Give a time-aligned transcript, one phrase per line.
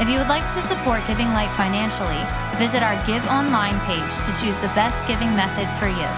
[0.00, 2.18] If you would like to support Giving Light financially,
[2.58, 6.08] visit our Give Online page to choose the best giving method for you.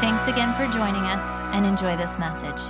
[0.00, 1.22] Thanks again for joining us
[1.54, 2.60] and enjoy this message.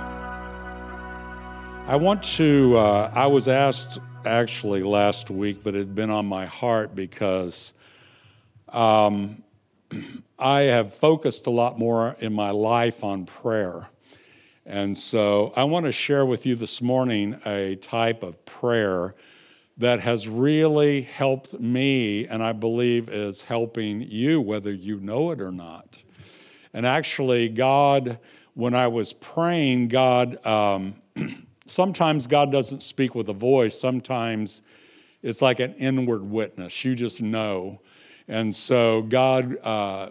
[1.87, 6.25] I want to, uh, I was asked actually last week, but it had been on
[6.27, 7.73] my heart because
[8.69, 9.43] um,
[10.37, 13.87] I have focused a lot more in my life on prayer.
[14.65, 19.15] And so I want to share with you this morning a type of prayer
[19.81, 25.41] that has really helped me, and I believe is helping you, whether you know it
[25.41, 25.97] or not.
[26.71, 28.19] And actually, God,
[28.53, 30.93] when I was praying, God, um,
[31.65, 34.61] sometimes God doesn't speak with a voice, sometimes
[35.23, 36.85] it's like an inward witness.
[36.85, 37.81] You just know.
[38.27, 40.09] And so God uh,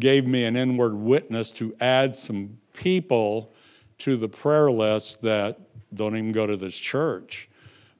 [0.00, 3.52] gave me an inward witness to add some people
[3.98, 5.60] to the prayer list that
[5.94, 7.48] don't even go to this church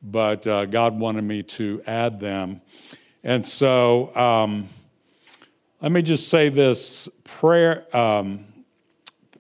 [0.02, 2.60] but uh, God wanted me to add them.
[3.22, 4.68] And so um,
[5.80, 7.86] let me just say this prayer.
[7.96, 8.46] Um,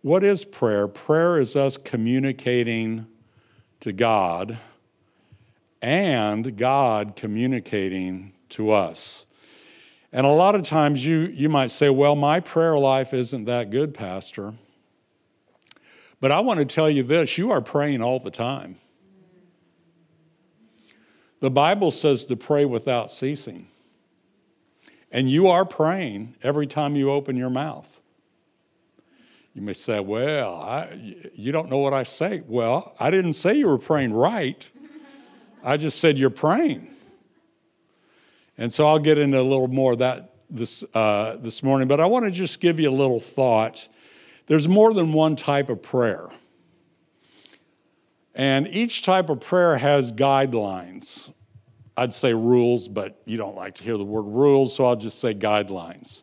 [0.02, 0.88] what is prayer?
[0.88, 3.06] Prayer is us communicating
[3.80, 4.58] to God
[5.80, 9.26] and God communicating to us.
[10.12, 13.70] And a lot of times you, you might say, well, my prayer life isn't that
[13.70, 14.54] good, Pastor.
[16.20, 18.76] But I want to tell you this you are praying all the time.
[21.42, 23.66] The Bible says to pray without ceasing.
[25.10, 28.00] And you are praying every time you open your mouth.
[29.52, 32.44] You may say, Well, I, you don't know what I say.
[32.46, 34.64] Well, I didn't say you were praying right,
[35.64, 36.86] I just said you're praying.
[38.56, 41.98] And so I'll get into a little more of that this, uh, this morning, but
[41.98, 43.88] I want to just give you a little thought.
[44.46, 46.30] There's more than one type of prayer.
[48.34, 51.32] And each type of prayer has guidelines.
[51.96, 55.20] I'd say rules, but you don't like to hear the word rules, so I'll just
[55.20, 56.22] say guidelines.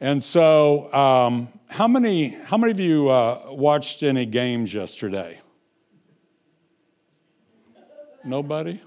[0.00, 5.40] And so, um, how many how many of you uh, watched any games yesterday?
[8.24, 8.80] Nobody.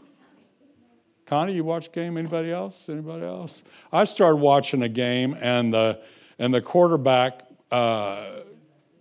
[1.26, 2.18] Connie, you watched game?
[2.18, 2.88] Anybody else?
[2.88, 3.64] Anybody else?
[3.92, 6.02] I started watching a game, and the
[6.40, 8.40] and the quarterback uh,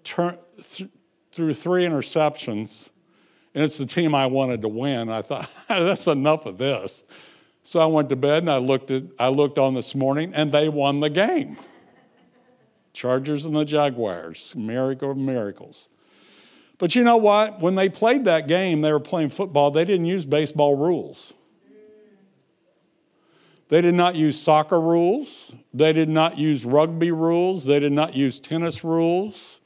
[0.02, 0.88] th-
[1.32, 2.90] threw three interceptions
[3.54, 5.08] and it's the team I wanted to win.
[5.08, 7.04] I thought, that's enough of this.
[7.62, 10.52] So I went to bed and I looked, at, I looked on this morning and
[10.52, 11.56] they won the game.
[12.92, 15.88] Chargers and the Jaguars, miracle of miracles.
[16.78, 17.60] But you know what?
[17.60, 21.34] When they played that game, they were playing football, they didn't use baseball rules.
[23.68, 25.52] They did not use soccer rules.
[25.72, 27.64] They did not use rugby rules.
[27.64, 29.59] They did not use tennis rules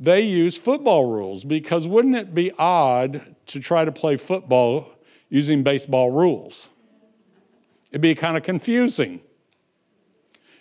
[0.00, 4.86] they use football rules because wouldn't it be odd to try to play football
[5.28, 6.70] using baseball rules?
[7.90, 9.20] It'd be kind of confusing.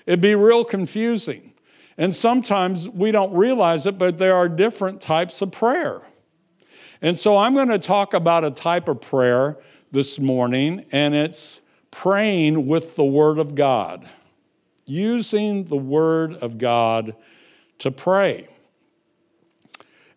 [0.05, 1.53] It'd be real confusing.
[1.97, 6.01] And sometimes we don't realize it, but there are different types of prayer.
[7.01, 9.57] And so I'm going to talk about a type of prayer
[9.91, 11.61] this morning, and it's
[11.91, 14.07] praying with the Word of God,
[14.85, 17.15] using the Word of God
[17.79, 18.49] to pray.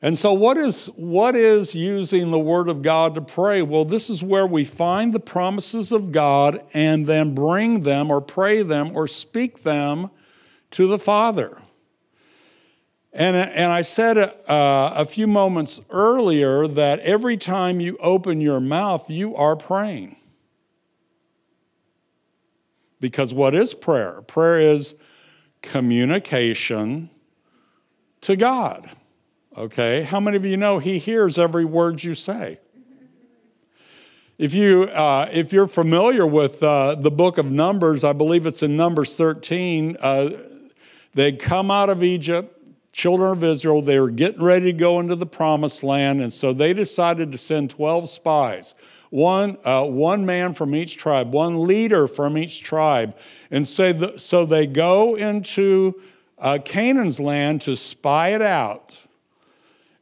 [0.04, 3.62] And so, what is, what is using the Word of God to pray?
[3.62, 8.20] Well, this is where we find the promises of God and then bring them or
[8.20, 10.10] pray them or speak them
[10.72, 11.62] to the Father.
[13.12, 14.32] And, and I said uh,
[14.96, 20.16] a few moments earlier that every time you open your mouth, you are praying.
[22.98, 24.22] Because what is prayer?
[24.22, 24.96] Prayer is
[25.60, 27.08] communication
[28.22, 28.90] to God.
[29.54, 32.58] Okay, how many of you know He hears every word you say?
[34.38, 38.62] If, you, uh, if you're familiar with uh, the book of Numbers, I believe it's
[38.62, 40.30] in Numbers 13, uh,
[41.12, 42.58] they come out of Egypt,
[42.92, 46.54] children of Israel, they were getting ready to go into the promised land, and so
[46.54, 48.74] they decided to send 12 spies,
[49.10, 53.14] one, uh, one man from each tribe, one leader from each tribe.
[53.50, 56.00] And say the, so they go into
[56.38, 59.06] uh, Canaan's land to spy it out.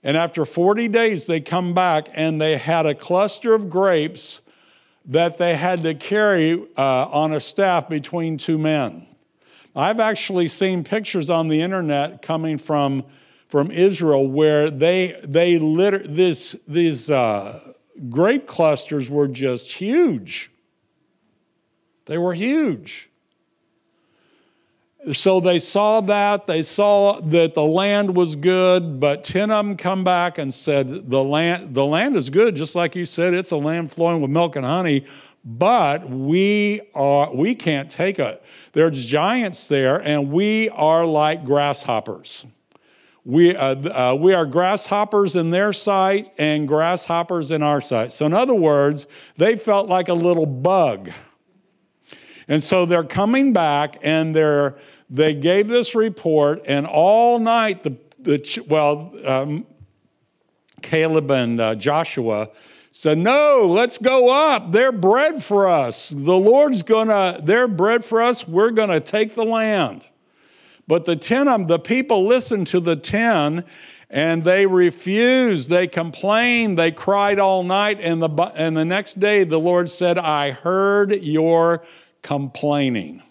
[0.03, 4.41] And after 40 days, they come back and they had a cluster of grapes
[5.05, 9.07] that they had to carry uh, on a staff between two men.
[9.77, 13.05] I've actually seen pictures on the internet coming from,
[13.49, 17.73] from Israel where they, they litter, this, these uh,
[18.09, 20.51] grape clusters were just huge.
[22.07, 23.10] They were huge.
[25.15, 26.47] So they saw that.
[26.47, 31.09] They saw that the land was good, but 10 of them come back and said,
[31.09, 34.31] the land, the land is good, just like you said, it's a land flowing with
[34.31, 35.07] milk and honey,
[35.43, 38.43] but we, are, we can't take it.
[38.73, 42.45] There's giants there, and we are like grasshoppers.
[43.25, 48.13] We, uh, uh, we are grasshoppers in their sight and grasshoppers in our sight.
[48.13, 49.07] So, in other words,
[49.37, 51.11] they felt like a little bug.
[52.51, 54.77] And so they're coming back and they're,
[55.11, 59.67] they gave this report, and all night, the, the well, um,
[60.83, 62.49] Caleb and uh, Joshua
[62.93, 64.73] said, No, let's go up.
[64.73, 66.11] They're bread for us.
[66.11, 68.47] The Lord's gonna, they're bread for us.
[68.47, 70.07] We're gonna take the land.
[70.87, 73.65] But the ten of them, the people listened to the ten
[74.09, 75.71] and they refused.
[75.71, 76.79] They complained.
[76.79, 78.01] They cried all night.
[78.01, 81.85] And the, and the next day, the Lord said, I heard your
[82.23, 83.23] complaining.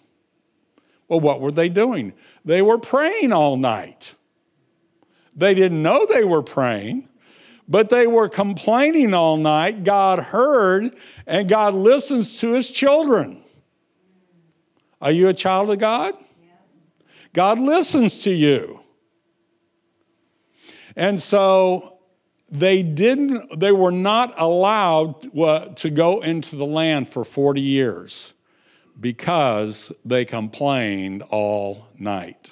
[1.10, 2.12] Well, what were they doing?
[2.44, 4.14] They were praying all night.
[5.34, 7.08] They didn't know they were praying,
[7.68, 9.82] but they were complaining all night.
[9.82, 10.94] God heard,
[11.26, 13.42] and God listens to his children.
[15.02, 16.14] Are you a child of God?
[17.32, 18.80] God listens to you.
[20.94, 21.98] And so
[22.48, 28.34] they didn't they were not allowed uh, to go into the land for 40 years
[29.00, 32.50] because they complained all night.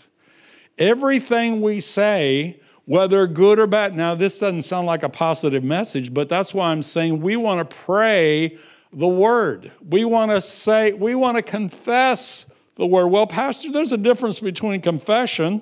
[0.79, 3.95] Everything we say whether good or bad.
[3.95, 7.69] Now, this doesn't sound like a positive message, but that's why I'm saying we want
[7.69, 8.57] to pray
[8.93, 9.71] the word.
[9.87, 12.47] We want to say, we want to confess
[12.77, 13.09] the word.
[13.09, 15.61] Well, Pastor, there's a difference between confession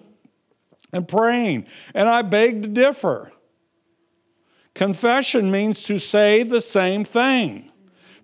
[0.92, 3.32] and praying, and I beg to differ.
[4.74, 7.72] Confession means to say the same thing,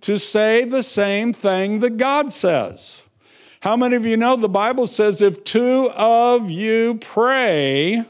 [0.03, 3.05] to say the same thing that God says.
[3.61, 8.05] How many of you know the Bible says if two of you pray,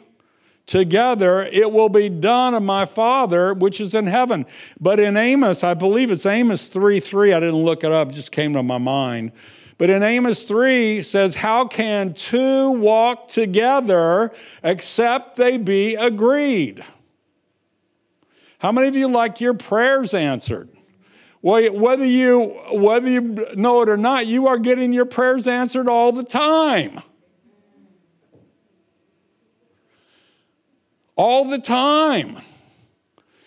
[0.66, 4.46] together, it will be done of my Father which is in heaven.
[4.80, 8.12] But in Amos, I believe it's Amos 3 3, I didn't look it up, it
[8.12, 9.32] just came to my mind.
[9.76, 16.82] But in Amos 3 says, How can two walk together except they be agreed?
[18.58, 20.70] How many of you like your prayers answered?
[21.42, 23.20] Whether you whether you
[23.56, 27.02] know it or not, you are getting your prayers answered all the time.
[31.16, 32.38] all the time.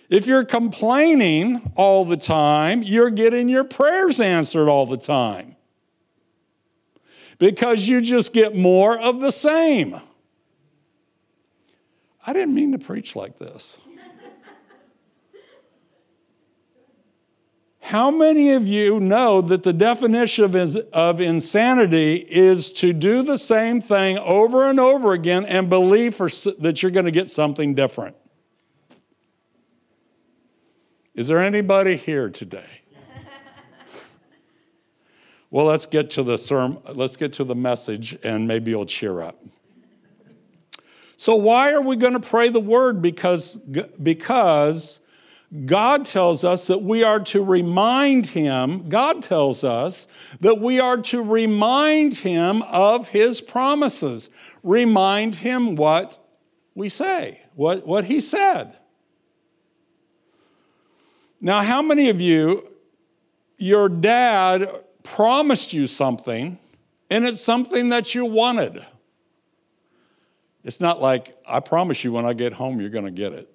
[0.10, 5.56] If you're complaining all the time, you're getting your prayers answered all the time
[7.40, 10.00] because you just get more of the same.
[12.26, 13.78] I didn't mean to preach like this.
[17.86, 23.38] How many of you know that the definition of, of insanity is to do the
[23.38, 26.28] same thing over and over again and believe for,
[26.62, 28.16] that you're going to get something different?
[31.14, 32.82] Is there anybody here today?
[35.52, 39.22] well, let's get to the sermon, let's get to the message and maybe you'll cheer
[39.22, 39.40] up.
[41.18, 45.02] So why are we going to pray the word because because
[45.66, 50.08] God tells us that we are to remind him, God tells us
[50.42, 54.30] that we are to remind him of his promises.
[54.64, 56.18] Remind him what
[56.74, 58.76] we say, what, what he said.
[61.40, 62.68] Now, how many of you,
[63.58, 64.68] your dad
[65.04, 66.58] promised you something
[67.10, 68.84] and it's something that you wanted?
[70.64, 73.55] It's not like, I promise you when I get home, you're going to get it.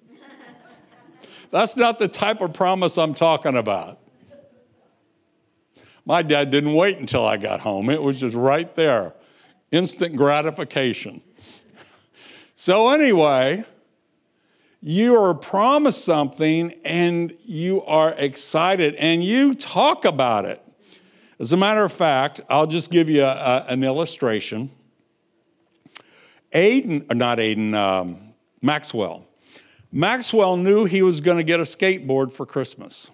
[1.51, 3.99] That's not the type of promise I'm talking about.
[6.05, 9.13] My dad didn't wait until I got home, it was just right there.
[9.71, 11.21] Instant gratification.
[12.55, 13.63] So, anyway,
[14.81, 20.61] you are promised something and you are excited and you talk about it.
[21.39, 24.69] As a matter of fact, I'll just give you a, a, an illustration.
[26.53, 29.25] Aiden, not Aiden, um, Maxwell
[29.91, 33.11] Maxwell knew he was going to get a skateboard for Christmas.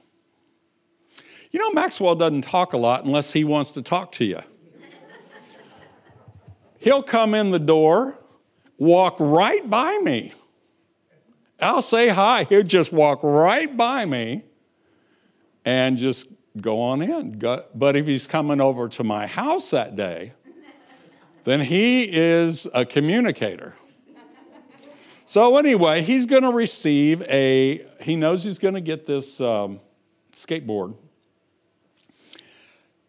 [1.52, 4.42] You know, Maxwell doesn't talk a lot unless he wants to talk to you.
[6.78, 8.20] He'll come in the door,
[8.78, 10.34] walk right by me.
[11.60, 12.44] I'll say hi.
[12.44, 14.44] He'll just walk right by me
[15.66, 16.28] and just
[16.62, 17.40] go on in.
[17.40, 20.34] But if he's coming over to my house that day,
[21.46, 23.76] then he is a communicator.
[25.30, 29.82] So, anyway, he's going to receive a, he knows he's going to get this um,
[30.32, 30.96] skateboard.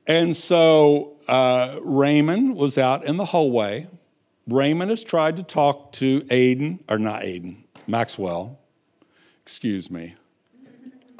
[0.04, 3.87] And so uh, Raymond was out in the hallway.
[4.48, 8.58] Raymond has tried to talk to Aiden, or not Aiden, Maxwell.
[9.42, 10.16] Excuse me.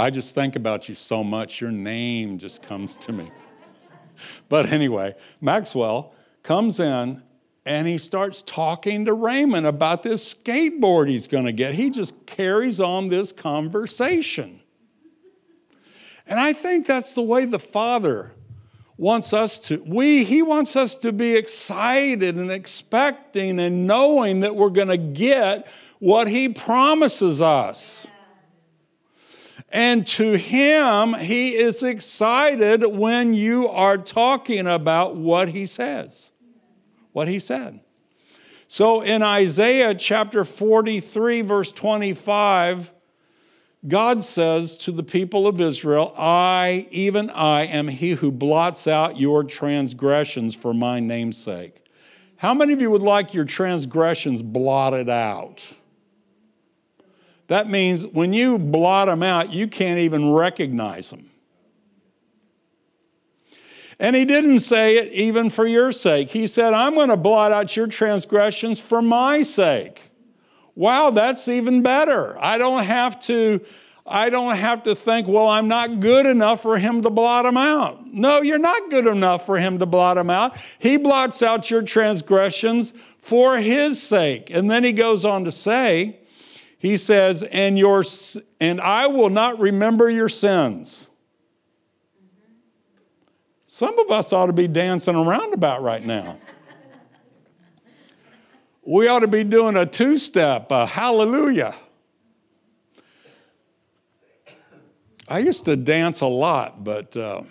[0.01, 3.31] I just think about you so much, your name just comes to me.
[4.49, 6.13] But anyway, Maxwell
[6.43, 7.23] comes in
[7.69, 11.75] and he starts talking to Raymond about this skateboard he's going to get.
[11.75, 14.61] He just carries on this conversation.
[16.27, 18.33] And I think that's the way the Father
[18.97, 24.57] wants us to we he wants us to be excited and expecting and knowing that
[24.57, 28.07] we're going to get what he promises us.
[29.69, 36.31] And to him, he is excited when you are talking about what he says
[37.19, 37.81] what he said.
[38.69, 42.95] So in Isaiah chapter 43, verse 25,
[43.89, 49.19] God says to the people of Israel, I, even I, am he who blots out
[49.19, 51.83] your transgressions for my name's sake.
[52.37, 55.61] How many of you would like your transgressions blotted out?
[57.49, 61.29] That means when you blot them out, you can't even recognize them.
[64.01, 66.31] And he didn't say it even for your sake.
[66.31, 70.11] He said, I'm going to blot out your transgressions for my sake.
[70.75, 72.39] Wow, that's even better.
[72.39, 73.65] I don't have to.
[74.11, 77.59] I don't have to think, well, I'm not good enough for him to blot them
[77.59, 78.07] out.
[78.07, 80.57] No, you're not good enough for him to blot them out.
[80.79, 84.49] He blots out your transgressions for his sake.
[84.49, 86.21] And then he goes on to say,
[86.79, 88.05] he says, and your
[88.61, 91.08] and I will not remember your sins.
[93.79, 96.37] Some of us ought to be dancing around about right now.
[98.83, 101.77] we ought to be doing a two step, a hallelujah.
[105.29, 107.43] I used to dance a lot, but uh,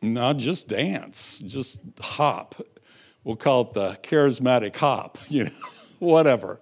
[0.00, 2.54] not just dance, just hop.
[3.22, 5.50] We'll call it the charismatic hop, you know,
[5.98, 6.58] whatever.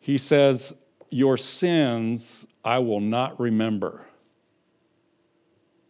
[0.00, 0.74] He says,
[1.10, 4.06] your sins I will not remember.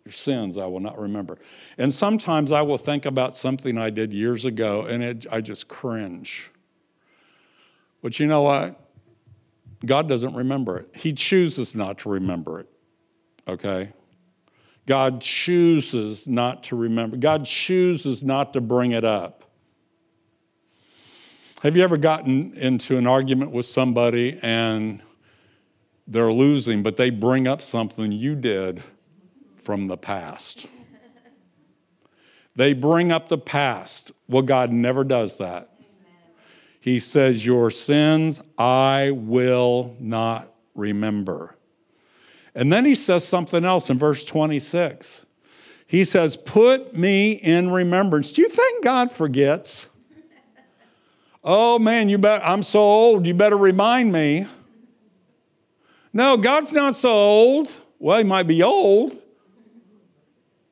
[0.04, 1.38] Your sins I will not remember.
[1.78, 5.68] And sometimes I will think about something I did years ago and it, I just
[5.68, 6.52] cringe.
[8.02, 8.80] But you know what?
[9.84, 10.90] God doesn't remember it.
[10.94, 12.68] He chooses not to remember it.
[13.48, 13.92] Okay?
[14.86, 17.16] God chooses not to remember.
[17.16, 19.44] God chooses not to bring it up.
[21.62, 25.02] Have you ever gotten into an argument with somebody and
[26.06, 28.82] they're losing, but they bring up something you did
[29.62, 30.66] from the past.
[32.54, 34.12] They bring up the past.
[34.28, 35.70] Well, God never does that.
[36.80, 41.56] He says, Your sins I will not remember.
[42.54, 45.26] And then he says something else in verse 26.
[45.86, 48.32] He says, Put me in remembrance.
[48.32, 49.90] Do you think God forgets?
[51.44, 54.46] oh man, you bet I'm so old, you better remind me.
[56.16, 57.70] No, God's not so old.
[57.98, 59.14] Well, he might be old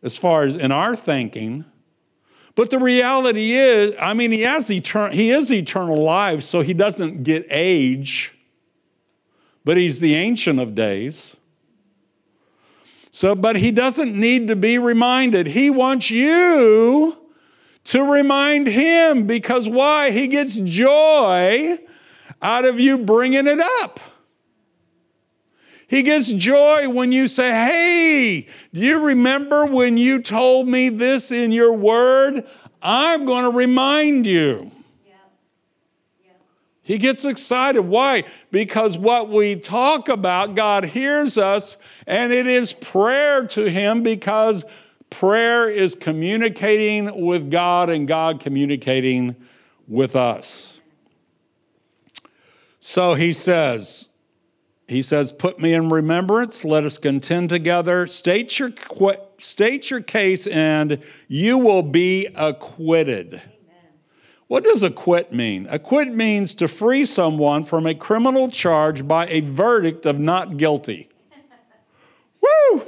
[0.02, 1.66] as far as in our thinking.
[2.54, 6.72] But the reality is, I mean, he has etern- he is eternal life, so he
[6.72, 8.32] doesn't get age,
[9.66, 11.36] but he's the ancient of days.
[13.10, 15.48] So, but he doesn't need to be reminded.
[15.48, 17.18] He wants you
[17.84, 20.10] to remind him because why?
[20.10, 21.78] He gets joy
[22.40, 24.00] out of you bringing it up.
[25.86, 31.30] He gets joy when you say, Hey, do you remember when you told me this
[31.30, 32.46] in your word?
[32.82, 34.70] I'm going to remind you.
[36.84, 37.80] He gets excited.
[37.80, 38.24] Why?
[38.50, 44.66] Because what we talk about, God hears us, and it is prayer to Him because
[45.08, 49.34] prayer is communicating with God and God communicating
[49.88, 50.82] with us.
[52.80, 54.08] So He says,
[54.86, 58.72] he says, Put me in remembrance, let us contend together, state your,
[59.38, 63.34] state your case, and you will be acquitted.
[63.34, 63.42] Amen.
[64.46, 65.66] What does acquit mean?
[65.70, 71.08] Acquit means to free someone from a criminal charge by a verdict of not guilty.
[72.72, 72.82] Woo!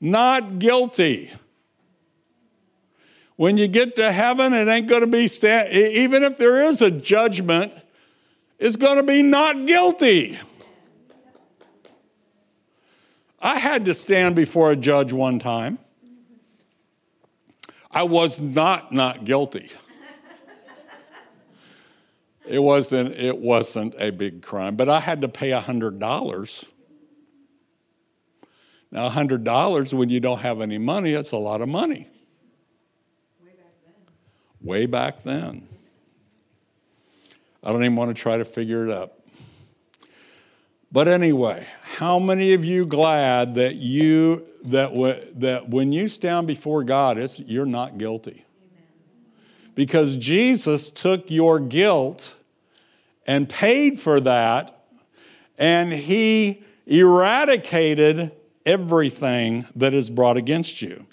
[0.00, 1.30] Not guilty.
[3.36, 6.82] When you get to heaven, it ain't going to be, sta- even if there is
[6.82, 7.72] a judgment,
[8.62, 10.38] is going to be not guilty.
[13.40, 15.78] I had to stand before a judge one time.
[17.90, 19.68] I was not not guilty.
[22.46, 26.68] It wasn't, it wasn't a big crime, but I had to pay $100.
[28.90, 32.08] Now, $100 when you don't have any money, that's a lot of money.
[33.40, 33.94] Way back then.
[34.60, 35.68] Way back then.
[37.62, 39.20] I don't even want to try to figure it up.
[40.90, 46.46] But anyway, how many of you glad that you that, w- that when you stand
[46.46, 48.44] before God, it's, you're not guilty?
[49.74, 52.36] Because Jesus took your guilt
[53.26, 54.84] and paid for that,
[55.56, 58.32] and he eradicated
[58.66, 61.06] everything that is brought against you.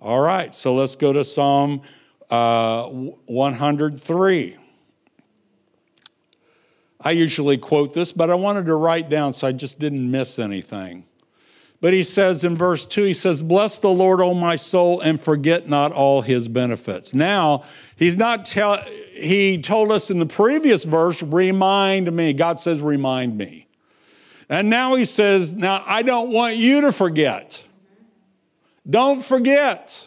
[0.00, 1.82] All right, so let's go to Psalm
[2.30, 4.56] uh, 103.
[7.02, 10.38] I usually quote this, but I wanted to write down so I just didn't miss
[10.38, 11.04] anything.
[11.80, 15.18] But he says in verse 2, he says, Bless the Lord, O my soul, and
[15.18, 17.14] forget not all his benefits.
[17.14, 17.64] Now,
[17.96, 22.34] he's not tell he told us in the previous verse, remind me.
[22.34, 23.66] God says, remind me.
[24.50, 27.66] And now he says, Now I don't want you to forget.
[28.88, 30.06] Don't forget.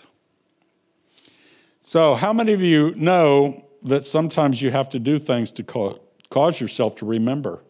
[1.79, 5.63] So, how many of you know that sometimes you have to do things to
[6.33, 7.63] cause yourself to remember?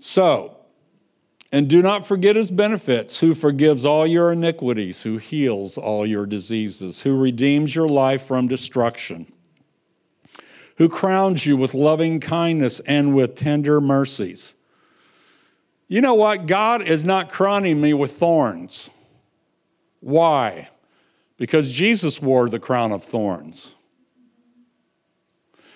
[0.00, 0.56] So,
[1.52, 6.26] and do not forget his benefits, who forgives all your iniquities, who heals all your
[6.26, 9.32] diseases, who redeems your life from destruction,
[10.78, 14.56] who crowns you with loving kindness and with tender mercies.
[15.86, 16.46] You know what?
[16.46, 18.90] God is not crowning me with thorns.
[20.00, 20.70] Why?
[21.36, 23.76] Because Jesus wore the crown of thorns.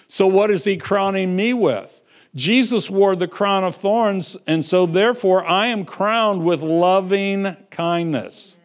[0.09, 2.03] So, what is he crowning me with?
[2.35, 8.57] Jesus wore the crown of thorns, and so therefore I am crowned with loving kindness.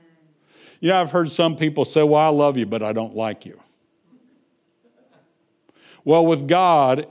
[0.81, 3.45] You know, I've heard some people say, Well, I love you, but I don't like
[3.45, 3.59] you.
[6.03, 7.07] Well, with God,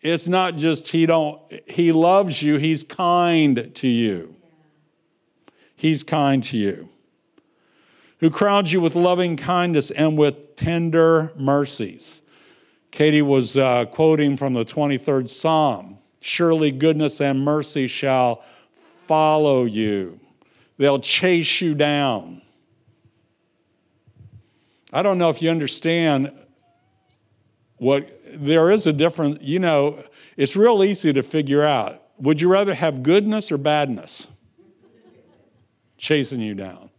[0.00, 4.36] it's not just he don't he loves you, he's kind to you.
[5.76, 6.88] He's kind to you.
[8.20, 12.20] Who crowns you with loving kindness and with tender mercies.
[12.90, 18.44] Katie was uh, quoting from the 23rd Psalm Surely goodness and mercy shall
[19.06, 20.20] follow you,
[20.76, 22.42] they'll chase you down.
[24.92, 26.32] I don't know if you understand
[27.78, 30.02] what there is a different, you know,
[30.36, 32.02] it's real easy to figure out.
[32.18, 34.28] Would you rather have goodness or badness?
[35.96, 36.90] Chasing you down.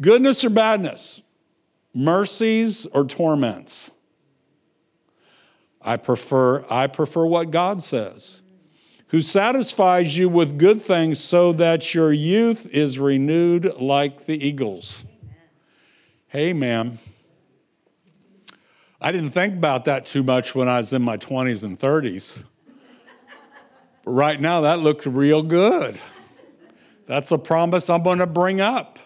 [0.00, 1.20] Goodness or badness?
[1.92, 3.90] Mercies or torments?
[5.84, 8.40] I prefer, I prefer what God says,
[9.08, 15.04] who satisfies you with good things so that your youth is renewed like the eagles.
[16.28, 16.98] Hey, ma'am.
[19.00, 22.42] I didn't think about that too much when I was in my 20s and 30s.
[24.04, 26.00] But right now, that looked real good.
[27.06, 28.98] That's a promise I'm going to bring up.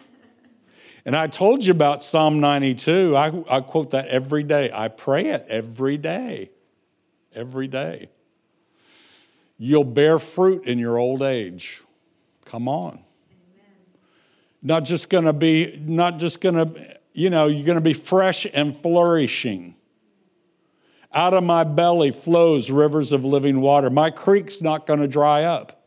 [1.04, 3.16] And I told you about Psalm 92.
[3.16, 4.70] I, I quote that every day.
[4.72, 6.50] I pray it every day
[7.34, 8.10] every day.
[9.58, 11.82] You'll bear fruit in your old age.
[12.44, 12.92] Come on.
[12.92, 13.02] Amen.
[14.62, 17.92] Not just going to be, not just going to, you know, you're going to be
[17.92, 19.74] fresh and flourishing.
[21.12, 23.90] Out of my belly flows rivers of living water.
[23.90, 25.86] My creek's not going to dry up.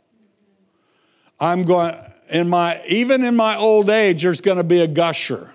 [1.39, 1.95] I'm going,
[2.29, 5.53] in my, even in my old age, there's going to be a gusher.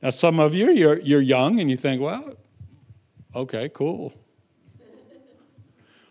[0.00, 2.34] Now, some of you, you're, you're young and you think, well,
[3.34, 4.12] Okay, cool.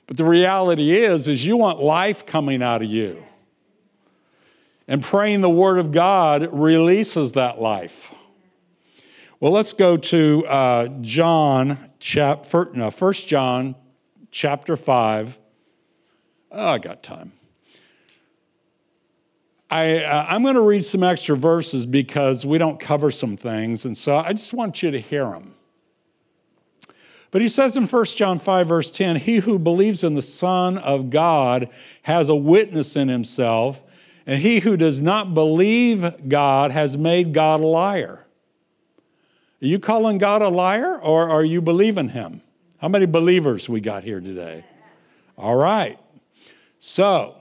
[0.08, 3.24] But the reality is, is you want life coming out of you.
[4.88, 8.14] And praying the Word of God releases that life.
[9.40, 13.76] Well, let's go to uh, John, chap, no, 1 John
[14.32, 15.38] chapter 5.
[16.52, 17.32] Oh, I got time.
[19.70, 23.86] I, uh, I'm going to read some extra verses because we don't cover some things,
[23.86, 25.56] and so I just want you to hear them.
[27.32, 30.78] But he says in 1 John 5, verse 10, He who believes in the Son
[30.78, 31.70] of God
[32.04, 33.82] has a witness in himself,
[34.28, 38.28] and he who does not believe God has made God a liar.
[39.62, 42.42] Are you calling God a liar or are you believing him?
[42.80, 44.66] How many believers we got here today?
[45.38, 46.00] All right.
[46.80, 47.36] So,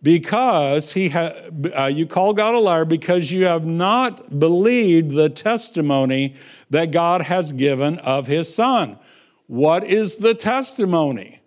[0.00, 1.34] because he ha-
[1.76, 6.36] uh, you call God a liar because you have not believed the testimony
[6.70, 8.98] that God has given of his son.
[9.46, 11.40] What is the testimony?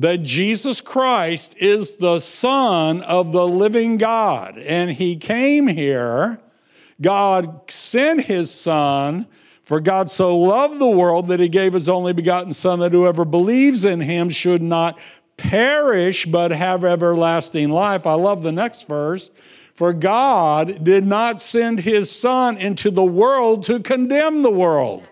[0.00, 4.56] that Jesus Christ is the Son of the living God.
[4.56, 6.40] And he came here,
[7.02, 9.26] God sent his Son,
[9.62, 13.26] for God so loved the world that he gave his only begotten Son, that whoever
[13.26, 14.98] believes in him should not
[15.36, 18.06] perish, but have everlasting life.
[18.06, 19.30] I love the next verse.
[19.74, 25.09] For God did not send his Son into the world to condemn the world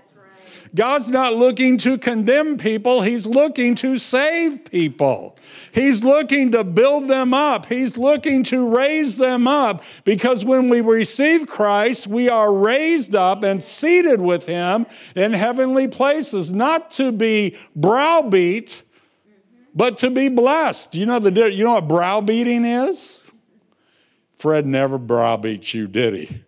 [0.74, 5.36] God's not looking to condemn people, He's looking to save people.
[5.72, 7.66] He's looking to build them up.
[7.66, 13.42] He's looking to raise them up because when we receive Christ, we are raised up
[13.42, 18.82] and seated with Him in heavenly places, not to be browbeat,
[19.74, 20.94] but to be blessed.
[20.94, 23.22] You know, the, you know what browbeating is?
[24.38, 26.44] Fred never browbeat you, did he?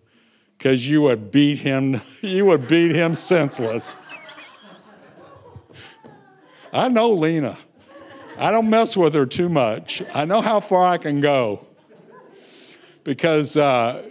[0.57, 3.95] Because you would beat him, you would beat him senseless.
[6.73, 7.59] I know Lena.
[8.39, 10.03] I don't mess with her too much.
[10.15, 11.67] I know how far I can go
[13.05, 14.07] because uh,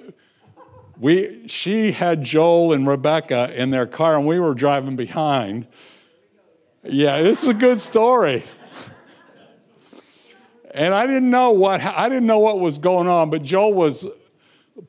[1.00, 5.68] we she had Joel and Rebecca in their car and we were driving behind.
[6.84, 8.44] Yeah, this is a good story.
[10.72, 14.06] And I didn't know what I didn't know what was going on, but Joel was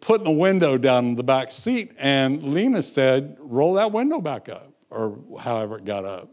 [0.00, 4.48] putting the window down in the back seat, and Lena said, "Roll that window back
[4.48, 6.30] up," or however it got up.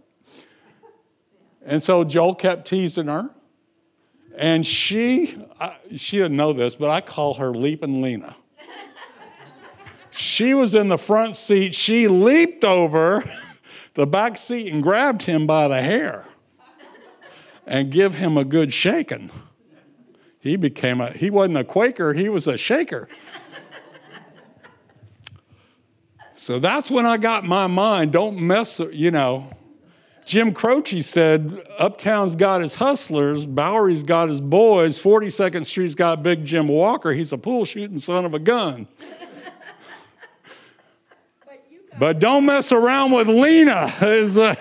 [1.67, 3.29] And so Joel kept teasing her.
[4.37, 5.37] And she,
[5.95, 8.35] she didn't know this, but I call her Leaping Lena.
[10.11, 11.75] she was in the front seat.
[11.75, 13.23] She leaped over
[13.95, 16.25] the back seat and grabbed him by the hair
[17.65, 19.29] and give him a good shaking.
[20.39, 23.09] He became a, he wasn't a Quaker, he was a shaker.
[26.33, 29.51] so that's when I got my mind, don't mess, you know,
[30.27, 36.43] Jim Croce said, Uptown's got his hustlers, Bowery's got his boys, 42nd Street's got Big
[36.43, 37.13] Jim Walker.
[37.13, 38.89] He's a pool shooting son of a gun.
[41.97, 43.89] but don't mess around with Lena.
[44.01, 44.53] Is, uh,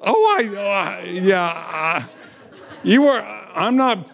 [0.00, 2.00] oh, I, uh, yeah.
[2.02, 2.08] Uh,
[2.82, 3.20] you were,
[3.54, 4.10] I'm not,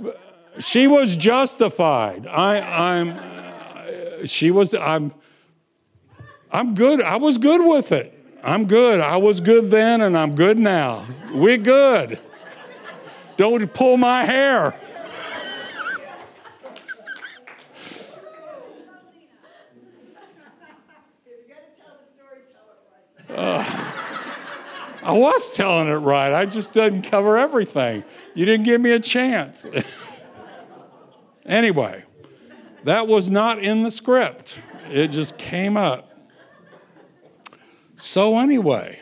[0.58, 2.26] she was justified.
[2.26, 5.14] I, I'm, uh, she was, I'm,
[6.50, 7.00] I'm good.
[7.00, 8.21] I was good with it.
[8.44, 9.00] I'm good.
[9.00, 11.06] I was good then and I'm good now.
[11.32, 12.18] We're good.
[13.36, 14.74] Don't pull my hair.
[23.28, 23.64] Uh,
[25.02, 26.34] I was telling it right.
[26.34, 28.04] I just didn't cover everything.
[28.34, 29.66] You didn't give me a chance.
[31.46, 32.04] anyway,
[32.84, 36.11] that was not in the script, it just came up.
[38.04, 39.00] So, anyway,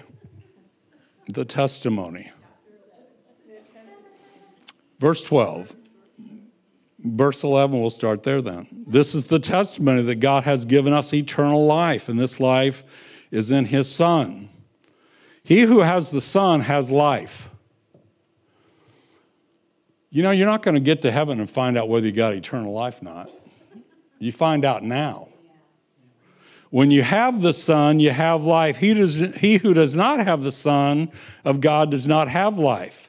[1.27, 2.31] the testimony.
[4.99, 5.75] Verse 12.
[6.99, 8.69] Verse 11, we'll start there then.
[8.87, 12.85] This is the testimony that God has given us eternal life, and this life
[13.31, 14.51] is in His Son.
[15.43, 17.49] He who has the Son has life.
[20.11, 22.35] You know, you're not going to get to heaven and find out whether you got
[22.35, 23.31] eternal life or not.
[24.19, 25.30] You find out now.
[26.71, 28.79] When you have the Son, you have life.
[28.79, 31.11] He, does, he who does not have the Son
[31.45, 33.09] of God does not have life.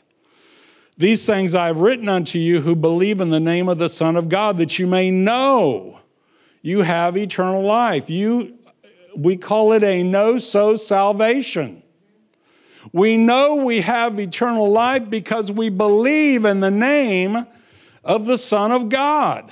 [0.98, 4.16] These things I have written unto you who believe in the name of the Son
[4.16, 6.00] of God, that you may know
[6.62, 8.10] you have eternal life.
[8.10, 8.58] You,
[9.16, 11.82] we call it a know so salvation.
[12.92, 17.46] We know we have eternal life because we believe in the name
[18.04, 19.52] of the Son of God.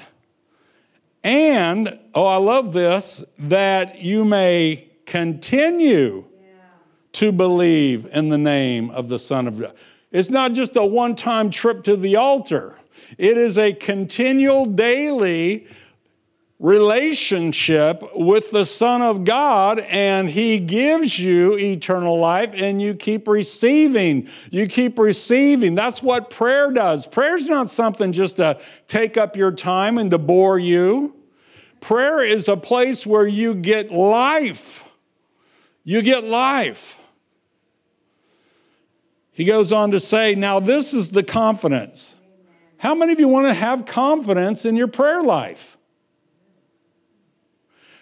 [1.24, 6.26] And, oh, I love this, that you may continue
[7.14, 9.74] to believe in the name of the Son of God.
[10.12, 12.80] It's not just a one time trip to the altar,
[13.18, 15.68] it is a continual daily
[16.60, 23.28] relationship with the Son of God, and He gives you eternal life, and you keep
[23.28, 24.28] receiving.
[24.52, 25.76] You keep receiving.
[25.76, 27.08] That's what prayer does.
[27.08, 31.16] Prayer's not something just to take up your time and to bore you.
[31.80, 34.84] Prayer is a place where you get life.
[35.86, 36.98] You get life.
[39.32, 42.18] He goes on to say, Now, this is the confidence.
[42.76, 45.78] How many of you want to have confidence in your prayer life?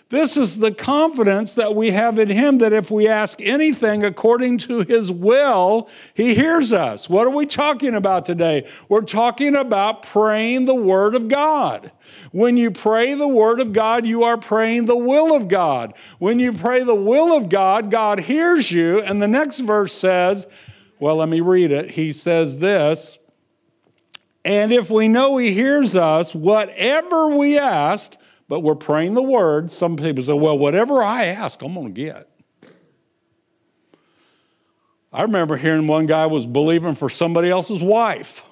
[0.10, 4.60] This is the confidence that we have in Him that if we ask anything according
[4.60, 7.10] to His will, He hears us.
[7.10, 8.70] What are we talking about today?
[8.88, 11.92] We're talking about praying the Word of God.
[12.32, 15.94] When you pray the Word of God, you are praying the will of God.
[16.20, 19.02] When you pray the will of God, God hears you.
[19.02, 20.48] And the next verse says,
[21.00, 21.92] Well, let me read it.
[21.92, 23.18] He says this
[24.46, 28.16] And if we know He hears us, whatever we ask,
[28.48, 32.02] but we're praying the word, some people say, Well, whatever I ask, I'm going to
[32.02, 32.30] get.
[35.12, 38.44] I remember hearing one guy was believing for somebody else's wife.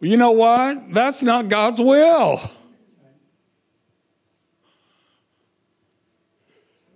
[0.00, 0.92] Well, you know what?
[0.92, 2.40] That's not God's will.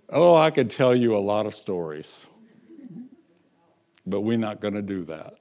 [0.09, 2.27] Oh, I could tell you a lot of stories,
[4.05, 5.35] but we're not going to do that.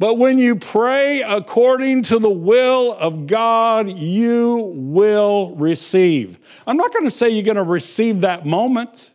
[0.00, 6.38] But when you pray according to the will of God, you will receive.
[6.66, 9.10] I'm not going to say you're going to receive that moment.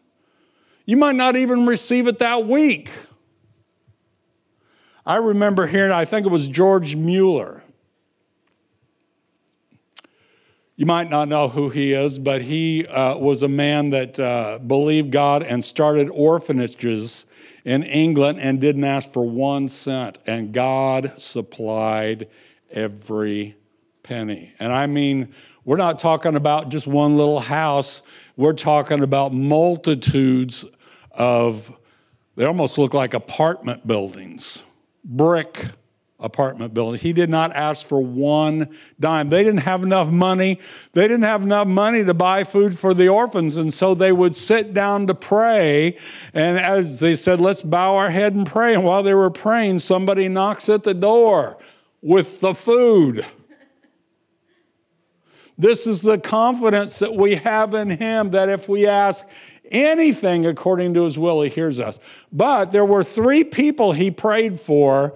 [0.85, 2.91] You might not even receive it that week.
[5.07, 7.63] I remember hearing, I think it was George Mueller.
[10.75, 14.59] You might not know who he is, but he uh, was a man that uh,
[14.59, 17.25] believed God and started orphanages
[17.65, 20.19] in England and didn't ask for one cent.
[20.25, 22.29] And God supplied
[22.71, 23.57] every
[24.03, 24.53] penny.
[24.59, 25.33] And I mean,
[25.65, 28.03] we're not talking about just one little house,
[28.37, 30.63] we're talking about multitudes
[31.11, 31.75] of,
[32.35, 34.63] they almost look like apartment buildings,
[35.03, 35.65] brick
[36.19, 36.99] apartment building.
[36.99, 39.29] He did not ask for one dime.
[39.29, 40.59] They didn't have enough money.
[40.93, 43.57] They didn't have enough money to buy food for the orphans.
[43.57, 45.97] And so they would sit down to pray.
[46.33, 48.73] And as they said, let's bow our head and pray.
[48.73, 51.57] And while they were praying, somebody knocks at the door
[52.01, 53.25] with the food.
[55.57, 59.25] This is the confidence that we have in Him that if we ask
[59.71, 61.99] anything according to His will, He hears us.
[62.31, 65.15] But there were three people He prayed for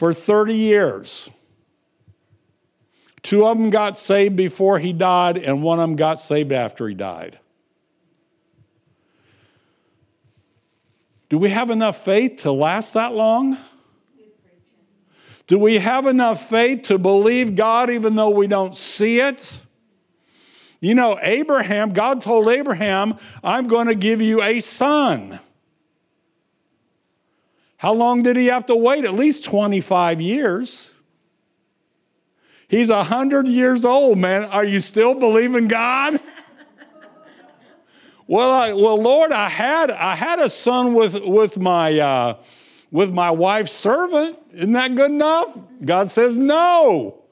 [0.00, 1.28] for 30 years.
[3.20, 6.88] Two of them got saved before he died, and one of them got saved after
[6.88, 7.38] he died.
[11.28, 13.58] Do we have enough faith to last that long?
[15.46, 19.60] Do we have enough faith to believe God even though we don't see it?
[20.80, 25.40] You know, Abraham, God told Abraham, I'm going to give you a son.
[27.80, 29.06] How long did he have to wait?
[29.06, 30.92] At least 25 years.
[32.68, 34.44] He's 100 years old, man.
[34.44, 36.20] Are you still believing God?
[38.26, 42.34] well, I, well, Lord, I had, I had a son with, with, my, uh,
[42.90, 44.36] with my wife's servant.
[44.52, 45.58] Isn't that good enough?
[45.82, 47.22] God says, no.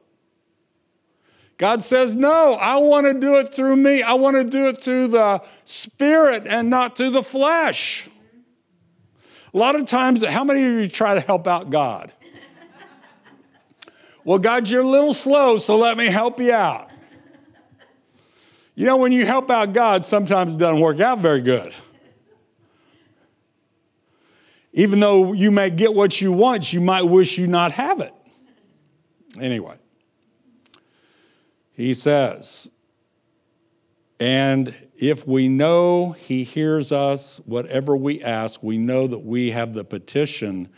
[1.58, 4.00] God says, no, I want to do it through me.
[4.00, 8.08] I want to do it through the spirit and not through the flesh.
[9.58, 12.12] A lot of times, how many of you try to help out God?
[14.24, 16.88] well, God, you're a little slow, so let me help you out.
[18.76, 21.74] You know, when you help out God, sometimes it doesn't work out very good.
[24.74, 28.14] Even though you may get what you want, you might wish you not have it.
[29.40, 29.76] Anyway,
[31.72, 32.70] he says,
[34.20, 39.72] and if we know He hears us, whatever we ask, we know that we have
[39.72, 40.68] the petition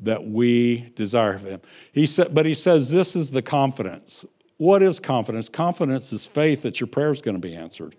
[0.00, 1.60] that we desire of Him.
[1.92, 4.24] He said, but He says this is the confidence.
[4.58, 5.48] What is confidence?
[5.48, 7.96] Confidence is faith that your prayer is going to be answered.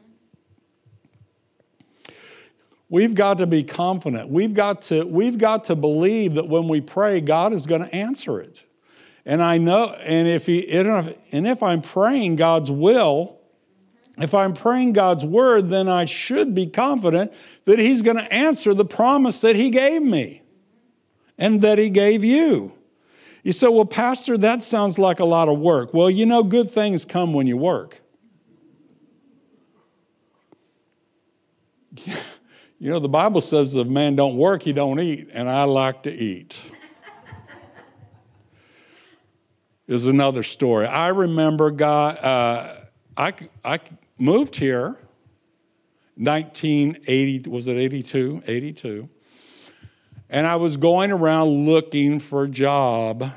[2.90, 4.30] We've got to be confident.
[4.30, 7.94] We've got to, we've got to believe that when we pray, God is going to
[7.94, 8.64] answer it.
[9.26, 13.40] And I know, and if, he, and if I'm praying God's will,
[14.18, 17.34] if I'm praying God's word, then I should be confident
[17.66, 20.42] that He's going to answer the promise that He gave me
[21.38, 22.74] and that He gave you.
[23.44, 25.94] You say, well, Pastor, that sounds like a lot of work.
[25.94, 28.02] Well, you know, good things come when you work.
[32.80, 36.04] You know, the Bible says if man don't work, he don't eat, and I like
[36.04, 36.60] to eat.
[39.88, 40.86] is another story.
[40.86, 42.82] I remember God, uh,
[43.16, 43.80] I, I
[44.24, 44.98] moved here
[46.16, 49.10] 1980 was it 82 82
[50.30, 53.30] and i was going around looking for a job.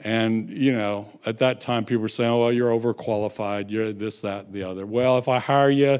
[0.00, 3.70] And you know at that time people were saying well you're overqualified.
[3.70, 4.84] You're this that the other.
[4.84, 5.98] Well if i hire you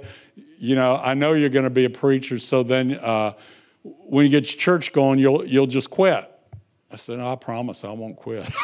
[0.58, 3.32] you know i know you're going to be a preacher so then uh,
[3.82, 6.30] when you get your church going you'll, you'll just quit.
[6.92, 8.46] I said no, i promise i won't quit.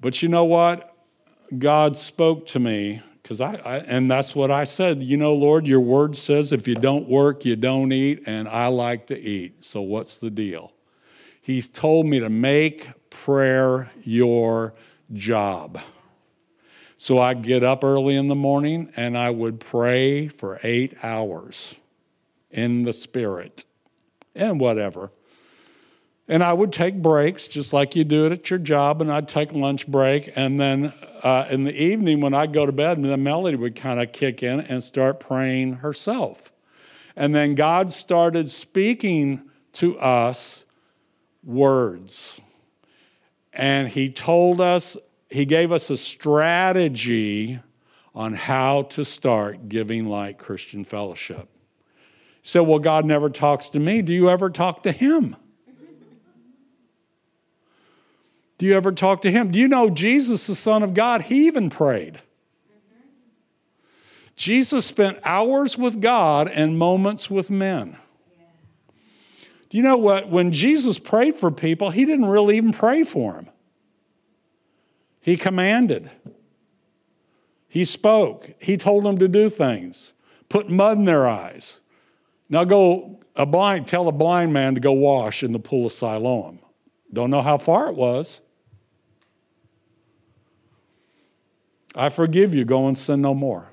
[0.00, 0.93] But you know what
[1.58, 5.02] God spoke to me because I, I, and that's what I said.
[5.02, 8.66] You know, Lord, your word says if you don't work, you don't eat, and I
[8.68, 9.64] like to eat.
[9.64, 10.72] So what's the deal?
[11.40, 14.74] He's told me to make prayer your
[15.12, 15.80] job.
[16.96, 21.74] So I'd get up early in the morning and I would pray for eight hours
[22.50, 23.64] in the Spirit
[24.34, 25.10] and whatever.
[26.26, 29.28] And I would take breaks just like you do it at your job, and I'd
[29.28, 30.30] take lunch break.
[30.34, 34.00] And then uh, in the evening, when I'd go to bed, then Melody would kind
[34.00, 36.50] of kick in and start praying herself.
[37.14, 40.64] And then God started speaking to us
[41.42, 42.40] words.
[43.52, 44.96] And He told us,
[45.28, 47.60] He gave us a strategy
[48.14, 51.48] on how to start Giving Light Christian fellowship.
[52.42, 54.00] Said, Well, God never talks to me.
[54.00, 55.36] Do you ever talk to Him?
[58.58, 59.50] Do you ever talk to Him?
[59.50, 62.20] Do you know Jesus, the Son of God, He even prayed?
[64.36, 67.96] Jesus spent hours with God and moments with men.
[69.70, 70.28] Do you know what?
[70.28, 73.48] When Jesus prayed for people, he didn't really even pray for them.
[75.20, 76.10] He commanded,
[77.66, 80.12] he spoke, he told them to do things,
[80.48, 81.80] put mud in their eyes.
[82.48, 85.92] Now go a blind, tell a blind man to go wash in the pool of
[85.92, 86.58] Siloam.
[87.12, 88.42] Don't know how far it was.
[91.94, 93.70] I forgive you, go and sin no more.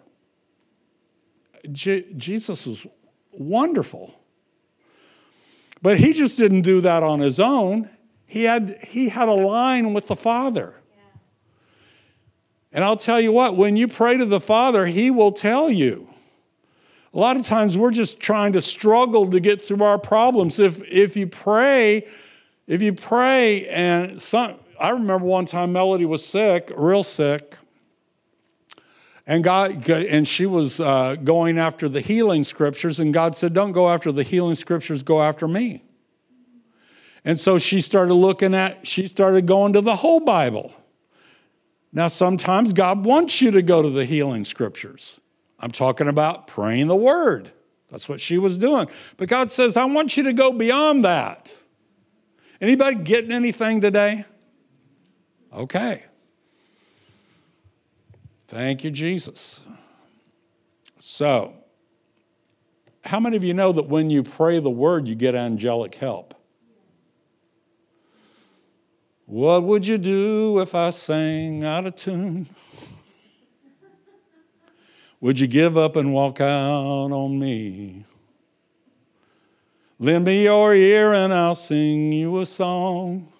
[1.71, 2.87] Je- Jesus was
[3.31, 4.13] wonderful.
[5.81, 7.89] But he just didn't do that on his own.
[8.27, 10.81] He had, he had a line with the Father.
[12.71, 16.07] And I'll tell you what, when you pray to the Father, He will tell you.
[17.13, 20.59] A lot of times we're just trying to struggle to get through our problems.
[20.59, 22.07] If, if you pray,
[22.67, 27.57] if you pray, and some, I remember one time Melody was sick, real sick,
[29.31, 33.71] and God, and she was uh, going after the healing scriptures, and God said, "Don't
[33.71, 35.03] go after the healing scriptures.
[35.03, 35.85] Go after me."
[37.23, 38.85] And so she started looking at.
[38.85, 40.73] She started going to the whole Bible.
[41.93, 45.21] Now, sometimes God wants you to go to the healing scriptures.
[45.59, 47.53] I'm talking about praying the word.
[47.89, 48.89] That's what she was doing.
[49.15, 51.49] But God says, I want you to go beyond that.
[52.59, 54.25] Anybody getting anything today?
[55.53, 56.03] Okay.
[58.51, 59.63] Thank you, Jesus.
[60.99, 61.53] So,
[63.05, 66.33] how many of you know that when you pray the word, you get angelic help?
[69.25, 72.49] What would you do if I sang out of tune?
[75.21, 78.03] Would you give up and walk out on me?
[79.97, 83.31] Lend me your ear and I'll sing you a song.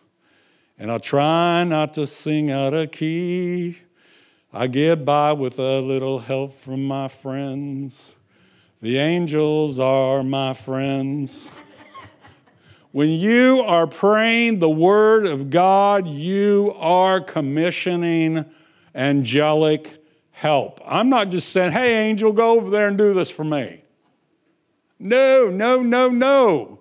[0.79, 3.75] And I'll try not to sing out of key.
[4.53, 8.15] I get by with a little help from my friends.
[8.81, 11.47] The angels are my friends.
[12.91, 18.43] when you are praying the Word of God, you are commissioning
[18.93, 20.81] angelic help.
[20.85, 23.81] I'm not just saying, hey, angel, go over there and do this for me.
[24.99, 26.79] No, no, no, no.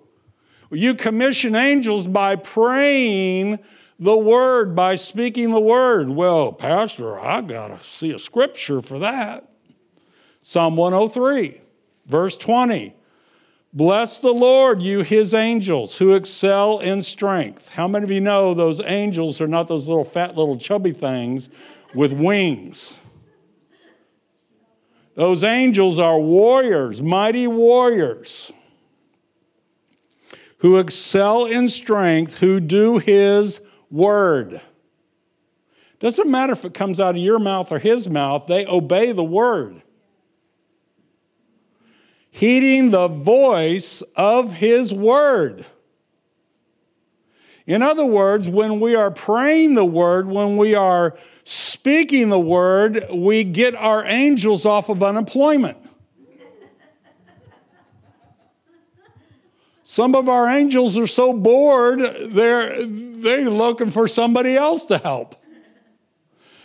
[0.71, 3.59] You commission angels by praying
[4.01, 6.09] the word by speaking the word.
[6.09, 9.47] Well, Pastor, I got to see a scripture for that.
[10.41, 11.61] Psalm 103,
[12.07, 12.95] verse 20.
[13.73, 17.69] Bless the Lord, you his angels who excel in strength.
[17.69, 21.51] How many of you know those angels are not those little fat, little chubby things
[21.93, 22.99] with wings?
[25.13, 28.51] Those angels are warriors, mighty warriors
[30.57, 33.61] who excel in strength, who do his
[33.91, 34.61] word.
[35.99, 39.23] Doesn't matter if it comes out of your mouth or his mouth, they obey the
[39.23, 39.81] word.
[42.31, 45.65] Heeding the voice of his word.
[47.67, 53.05] In other words, when we are praying the word, when we are speaking the word,
[53.13, 55.77] we get our angels off of unemployment.
[59.91, 65.35] Some of our angels are so bored, they're, they're looking for somebody else to help.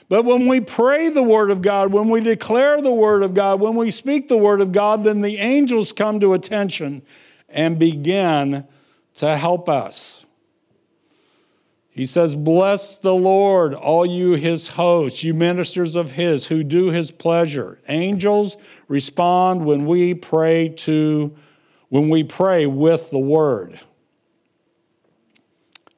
[0.09, 3.61] But when we pray the Word of God, when we declare the Word of God,
[3.61, 7.03] when we speak the Word of God, then the angels come to attention
[7.49, 8.65] and begin
[9.15, 10.25] to help us.
[11.91, 16.93] He says, Bless the Lord, all you his hosts, you ministers of his who do
[16.93, 17.81] his pleasure.
[17.89, 18.57] Angels
[18.87, 21.37] respond when we pray to
[21.89, 23.81] when we pray with the Word.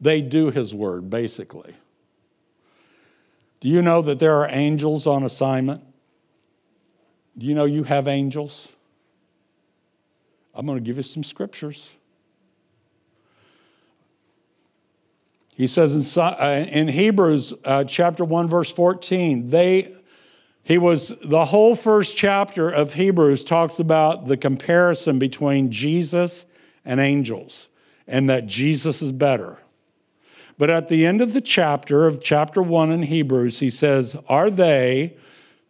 [0.01, 1.74] They do His Word, basically.
[3.61, 5.82] Do you know that there are angels on assignment?
[7.36, 8.72] Do you know you have angels?
[10.55, 11.93] I'm going to give you some scriptures.
[15.55, 19.93] He says in, uh, in Hebrews uh, chapter 1, verse 14, they,
[20.69, 26.45] He was, the whole first chapter of Hebrews talks about the comparison between Jesus
[26.85, 27.69] and angels
[28.07, 29.61] and that Jesus is better.
[30.59, 34.51] But at the end of the chapter, of chapter one in Hebrews, he says, Are
[34.51, 35.16] they,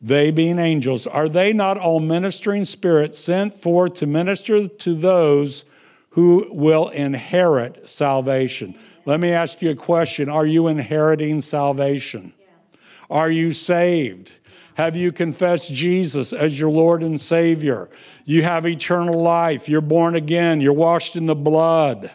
[0.02, 5.64] they being angels, are they not all ministering spirits sent forth to minister to those
[6.10, 8.76] who will inherit salvation?
[9.04, 12.32] Let me ask you a question Are you inheriting salvation?
[13.08, 14.32] Are you saved?
[14.78, 17.90] Have you confessed Jesus as your Lord and Savior?
[18.24, 19.68] You have eternal life.
[19.68, 20.60] You're born again.
[20.60, 22.12] You're washed in the blood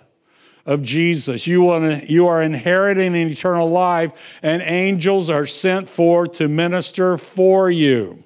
[0.65, 1.45] of Jesus.
[1.45, 7.69] You, you are inheriting an eternal life, and angels are sent for to minister for
[7.69, 8.23] you.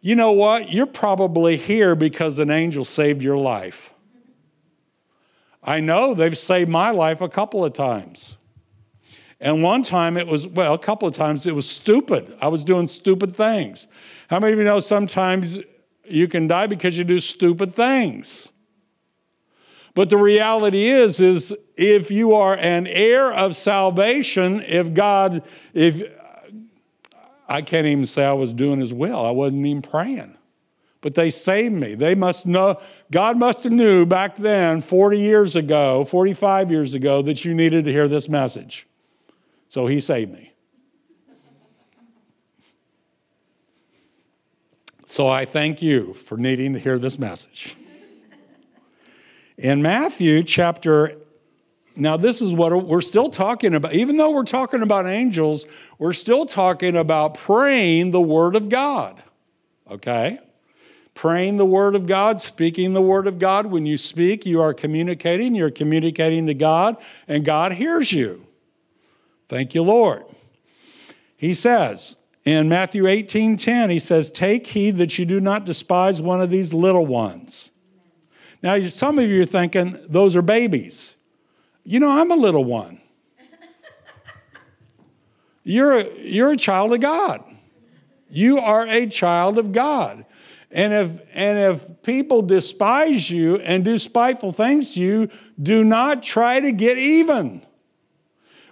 [0.00, 0.72] You know what?
[0.72, 3.92] You're probably here because an angel saved your life.
[5.62, 8.38] I know they've saved my life a couple of times.
[9.40, 12.32] And one time it was, well, a couple of times it was stupid.
[12.42, 13.88] I was doing stupid things.
[14.28, 15.58] How many of you know sometimes
[16.04, 18.52] you can die because you do stupid things?
[19.94, 26.02] But the reality is, is if you are an heir of salvation, if God, if
[27.48, 30.36] I can't even say I was doing his will, I wasn't even praying.
[31.00, 31.94] But they saved me.
[31.94, 32.78] They must know,
[33.10, 37.86] God must have knew back then, 40 years ago, 45 years ago, that you needed
[37.86, 38.86] to hear this message.
[39.70, 40.52] So he saved me.
[45.06, 47.76] So I thank you for needing to hear this message.
[49.56, 51.12] In Matthew chapter,
[51.94, 53.94] now this is what we're still talking about.
[53.94, 55.66] Even though we're talking about angels,
[56.00, 59.22] we're still talking about praying the Word of God.
[59.88, 60.40] Okay?
[61.14, 63.66] Praying the Word of God, speaking the Word of God.
[63.66, 66.96] When you speak, you are communicating, you're communicating to God,
[67.28, 68.48] and God hears you.
[69.50, 70.22] Thank you, Lord.
[71.36, 76.20] He says in Matthew 18 10, he says, Take heed that you do not despise
[76.20, 77.72] one of these little ones.
[78.62, 81.16] Now, some of you are thinking, those are babies.
[81.82, 83.00] You know, I'm a little one.
[85.64, 87.42] You're a, you're a child of God.
[88.28, 90.24] You are a child of God.
[90.70, 95.28] And if, and if people despise you and do spiteful things to you,
[95.60, 97.62] do not try to get even.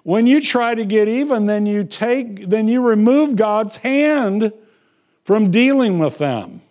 [0.03, 4.53] When you try to get even, then you take, then you remove God's hand
[5.25, 6.63] from dealing with them.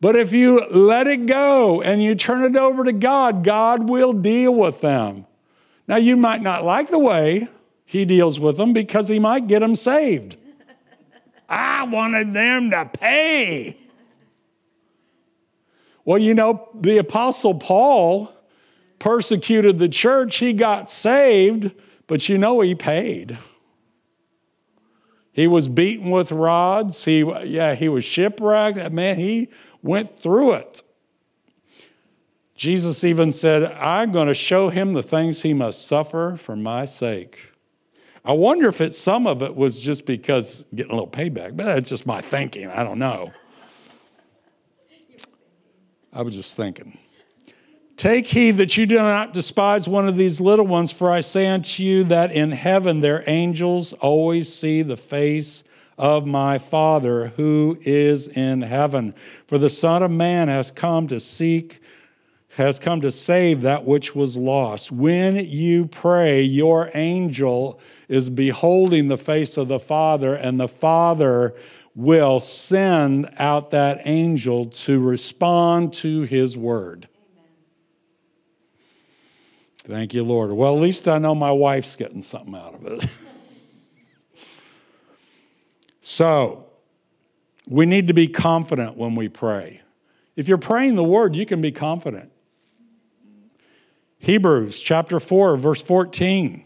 [0.00, 4.12] But if you let it go and you turn it over to God, God will
[4.12, 5.26] deal with them.
[5.86, 7.46] Now, you might not like the way
[7.84, 10.36] He deals with them because He might get them saved.
[11.48, 13.76] I wanted them to pay.
[16.04, 18.31] Well, you know, the Apostle Paul
[19.02, 21.72] persecuted the church, he got saved,
[22.06, 23.36] but you know he paid.
[25.32, 27.04] He was beaten with rods.
[27.04, 28.92] He, yeah, he was shipwrecked.
[28.92, 29.48] Man, he
[29.82, 30.82] went through it.
[32.54, 36.84] Jesus even said, I'm going to show him the things he must suffer for my
[36.84, 37.50] sake.
[38.24, 41.64] I wonder if it, some of it was just because getting a little payback, but
[41.64, 42.68] that's just my thinking.
[42.68, 43.32] I don't know.
[46.12, 46.98] I was just thinking.
[47.96, 51.46] Take heed that you do not despise one of these little ones, for I say
[51.46, 55.62] unto you that in heaven their angels always see the face
[55.98, 59.14] of my Father who is in heaven.
[59.46, 61.80] For the Son of Man has come to seek,
[62.56, 64.90] has come to save that which was lost.
[64.90, 67.78] When you pray, your angel
[68.08, 71.54] is beholding the face of the Father, and the Father
[71.94, 77.06] will send out that angel to respond to his word.
[79.84, 80.52] Thank you, Lord.
[80.52, 83.08] Well, at least I know my wife's getting something out of it.
[86.00, 86.66] so,
[87.68, 89.82] we need to be confident when we pray.
[90.36, 92.30] If you're praying the word, you can be confident.
[94.18, 96.64] Hebrews chapter 4, verse 14.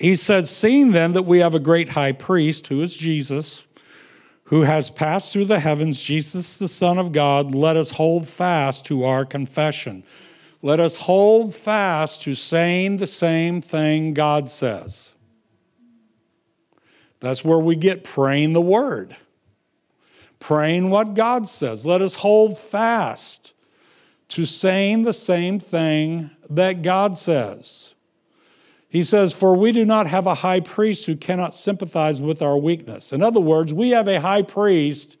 [0.00, 3.64] He says, Seeing then that we have a great high priest, who is Jesus,
[4.44, 8.84] who has passed through the heavens, Jesus the Son of God, let us hold fast
[8.86, 10.02] to our confession.
[10.64, 15.12] Let us hold fast to saying the same thing God says.
[17.18, 19.16] That's where we get praying the word,
[20.38, 21.84] praying what God says.
[21.84, 23.52] Let us hold fast
[24.28, 27.94] to saying the same thing that God says.
[28.88, 32.58] He says, For we do not have a high priest who cannot sympathize with our
[32.58, 33.12] weakness.
[33.12, 35.16] In other words, we have a high priest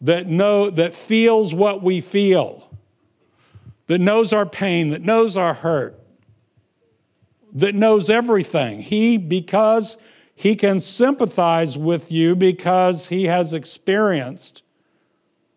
[0.00, 2.65] that know that feels what we feel
[3.86, 5.98] that knows our pain, that knows our hurt,
[7.52, 8.80] that knows everything.
[8.80, 9.96] He, because
[10.34, 14.62] he can sympathize with you because he has experienced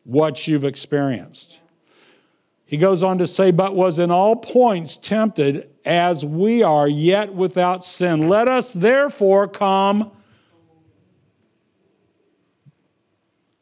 [0.06, 1.60] what you've experienced.
[2.66, 7.34] He goes on to say, but was in all points tempted as we are, yet
[7.34, 8.30] without sin.
[8.30, 10.12] Let us therefore come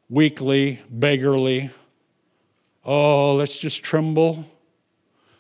[0.10, 1.72] weakly, beggarly.
[2.84, 4.46] Oh, let's just tremble.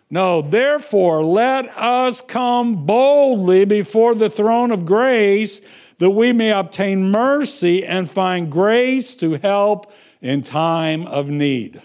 [0.09, 5.59] No, therefore, let us come boldly before the throne of grace
[5.99, 9.91] that we may obtain mercy and find grace to help
[10.21, 11.81] in time of need.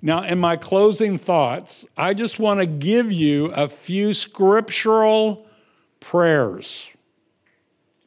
[0.00, 5.46] Now, in my closing thoughts, I just want to give you a few scriptural
[6.00, 6.90] prayers.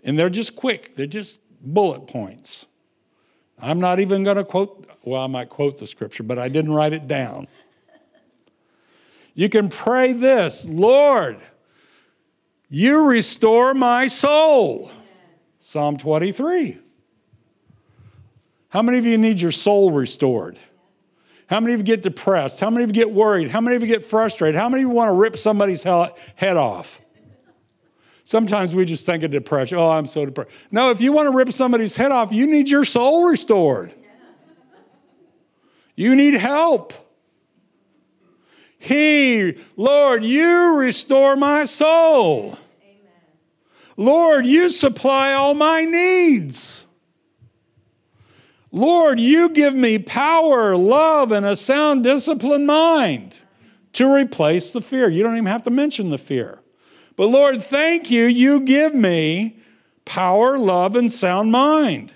[0.03, 2.67] And they're just quick, they're just bullet points.
[3.59, 6.73] I'm not even going to quote, well, I might quote the scripture, but I didn't
[6.73, 7.47] write it down.
[9.33, 11.37] You can pray this Lord,
[12.67, 14.91] you restore my soul.
[15.59, 16.79] Psalm 23.
[18.69, 20.57] How many of you need your soul restored?
[21.47, 22.59] How many of you get depressed?
[22.61, 23.51] How many of you get worried?
[23.51, 24.57] How many of you get frustrated?
[24.57, 27.01] How many of you want to rip somebody's head off?
[28.23, 29.77] Sometimes we just think of depression.
[29.77, 30.51] Oh, I'm so depressed.
[30.71, 33.93] No, if you want to rip somebody's head off, you need your soul restored.
[35.95, 36.93] You need help.
[38.83, 42.57] He, Lord, you restore my soul.
[42.83, 43.11] Amen.
[43.95, 46.87] Lord, you supply all my needs.
[48.71, 53.37] Lord, you give me power, love, and a sound, disciplined mind
[53.93, 55.07] to replace the fear.
[55.09, 56.63] You don't even have to mention the fear.
[57.15, 59.59] But Lord, thank you, you give me
[60.05, 62.13] power, love, and sound mind.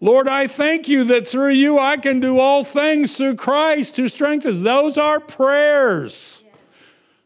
[0.00, 4.08] Lord, I thank you that through you I can do all things through Christ who
[4.08, 4.60] strengthens.
[4.60, 6.44] Those are prayers.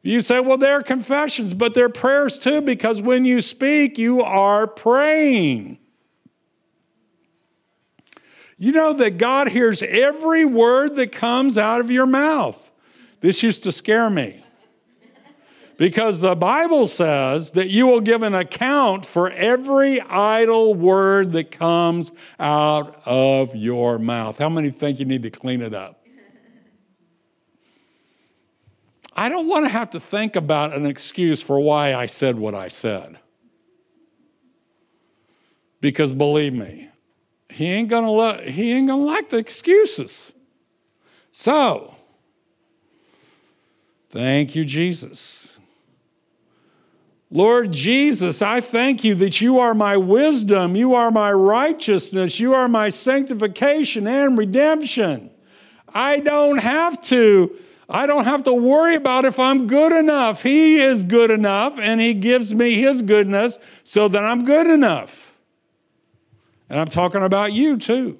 [0.02, 4.66] You say, well, they're confessions, but they're prayers too, because when you speak, you are
[4.66, 5.78] praying.
[8.56, 12.70] You know that God hears every word that comes out of your mouth.
[13.20, 14.44] This used to scare me.
[15.80, 21.50] Because the Bible says that you will give an account for every idle word that
[21.50, 24.36] comes out of your mouth.
[24.36, 26.04] How many think you need to clean it up?
[29.16, 32.54] I don't want to have to think about an excuse for why I said what
[32.54, 33.18] I said.
[35.80, 36.90] Because believe me,
[37.48, 40.30] he ain't gonna let, he ain't gonna like the excuses.
[41.32, 41.96] So,
[44.10, 45.49] thank you, Jesus.
[47.32, 52.54] Lord Jesus, I thank you that you are my wisdom, you are my righteousness, you
[52.54, 55.30] are my sanctification and redemption.
[55.94, 57.56] I don't have to
[57.92, 60.44] I don't have to worry about if I'm good enough.
[60.44, 65.36] He is good enough and he gives me his goodness so that I'm good enough.
[66.68, 68.18] And I'm talking about you too.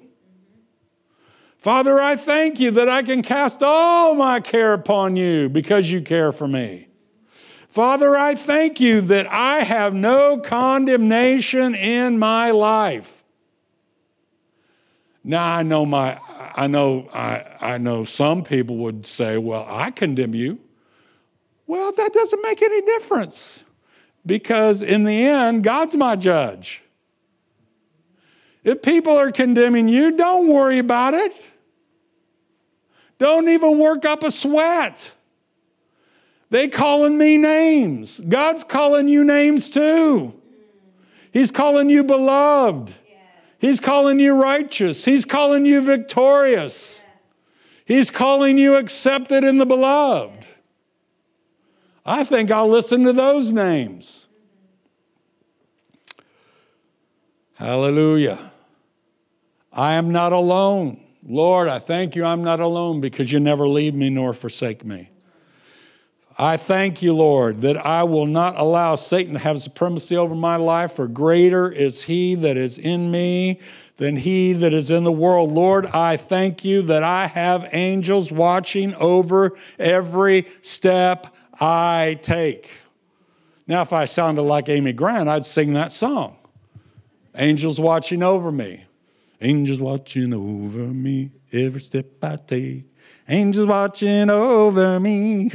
[1.57, 6.01] Father, I thank you that I can cast all my care upon you because you
[6.01, 6.90] care for me.
[7.71, 13.23] Father, I thank you that I have no condemnation in my life.
[15.23, 16.19] Now I know my
[16.53, 20.59] I know I, I know some people would say, well, I condemn you.
[21.65, 23.63] Well, that doesn't make any difference.
[24.25, 26.83] Because in the end, God's my judge.
[28.65, 31.33] If people are condemning you, don't worry about it.
[33.17, 35.13] Don't even work up a sweat.
[36.51, 38.19] They calling me names.
[38.19, 40.33] God's calling you names too.
[41.31, 42.93] He's calling you beloved.
[43.57, 45.05] He's calling you righteous.
[45.05, 47.03] He's calling you victorious.
[47.85, 50.45] He's calling you accepted in the beloved.
[52.05, 54.25] I think I'll listen to those names.
[57.53, 58.51] Hallelujah.
[59.71, 60.99] I am not alone.
[61.23, 65.10] Lord, I thank you I'm not alone because you never leave me nor forsake me.
[66.41, 70.55] I thank you, Lord, that I will not allow Satan to have supremacy over my
[70.55, 73.59] life, for greater is he that is in me
[73.97, 75.51] than he that is in the world.
[75.51, 81.27] Lord, I thank you that I have angels watching over every step
[81.59, 82.71] I take.
[83.67, 86.37] Now, if I sounded like Amy Grant, I'd sing that song
[87.35, 88.85] Angels watching over me.
[89.41, 92.85] Angels watching over me every step I take.
[93.29, 95.51] Angels watching over me.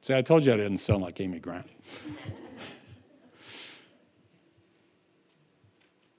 [0.00, 1.68] See, I told you I didn't sound like Amy Grant.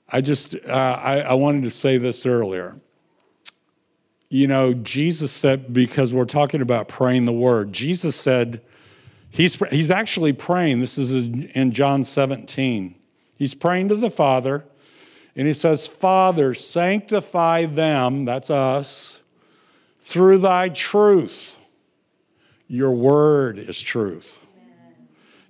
[0.08, 2.78] I just, uh, I, I wanted to say this earlier.
[4.28, 8.62] You know, Jesus said, because we're talking about praying the word, Jesus said,
[9.32, 10.80] He's, he's actually praying.
[10.80, 12.94] This is in John 17.
[13.38, 14.64] He's praying to the Father,
[15.34, 19.22] and he says, Father, sanctify them, that's us,
[19.98, 21.56] through thy truth.
[22.72, 24.38] Your word is truth.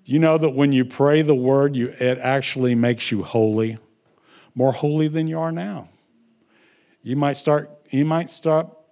[0.04, 3.78] You know that when you pray the word, you, it actually makes you holy,
[4.56, 5.88] more holy than you are now?
[7.00, 8.88] You might start, you might stop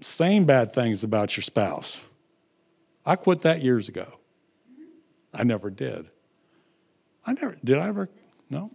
[0.00, 2.00] saying bad things about your spouse.
[3.04, 4.18] I quit that years ago.
[5.34, 6.08] I never did.
[7.26, 7.76] I never did.
[7.76, 8.08] I ever?
[8.48, 8.70] No.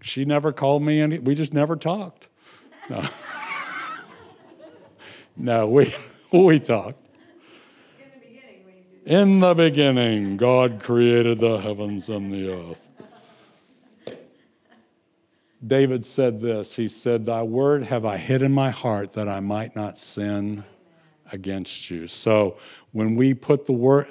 [0.00, 1.18] She never called me any.
[1.18, 2.28] We just never talked.
[2.88, 3.04] No.
[5.36, 5.92] no, we
[6.32, 7.03] we talked.
[9.04, 12.88] In the beginning, God created the heavens and the earth.
[15.66, 19.40] David said this He said, Thy word have I hid in my heart that I
[19.40, 20.64] might not sin
[21.30, 22.08] against you.
[22.08, 22.56] So
[22.92, 24.06] when we put the word,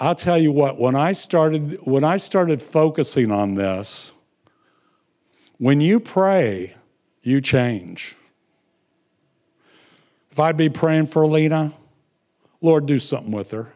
[0.00, 4.12] I'll tell you what, when I started, when I started focusing on this,
[5.58, 6.74] when you pray,
[7.22, 8.16] you change.
[10.32, 11.72] If I'd be praying for Lena,
[12.60, 13.73] Lord, do something with her.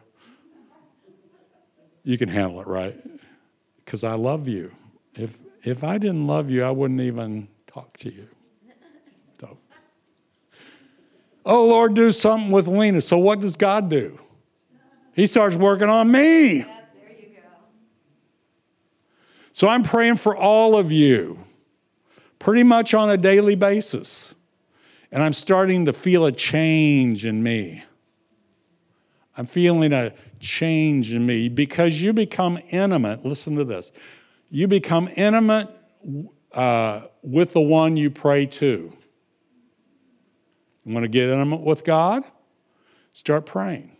[2.03, 2.97] You can handle it, right?
[3.83, 4.71] Because I love you.
[5.15, 8.27] If if I didn't love you, I wouldn't even talk to you.
[9.39, 9.57] So,
[11.45, 13.01] oh, Lord, do something with Lena.
[13.01, 14.19] So, what does God do?
[15.13, 16.65] He starts working on me.
[19.51, 21.39] So, I'm praying for all of you
[22.39, 24.33] pretty much on a daily basis.
[25.11, 27.83] And I'm starting to feel a change in me.
[29.35, 33.25] I'm feeling a change in me because you become intimate.
[33.25, 33.91] Listen to this
[34.49, 35.69] you become intimate
[36.53, 38.91] uh, with the one you pray to.
[40.85, 42.23] You want to get intimate with God?
[43.13, 43.95] Start praying.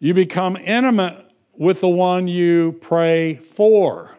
[0.00, 4.18] You become intimate with the one you pray for.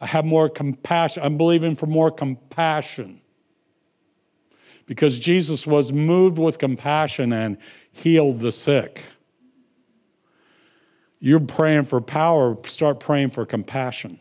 [0.00, 1.22] I have more compassion.
[1.24, 3.20] I'm believing for more compassion.
[4.84, 7.58] Because Jesus was moved with compassion and
[7.96, 9.04] healed the sick.
[11.18, 14.20] You're praying for power, start praying for compassion.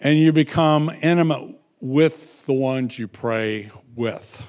[0.00, 4.40] And you become intimate with the ones you pray with.